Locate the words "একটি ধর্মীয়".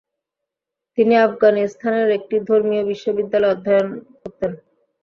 2.17-2.83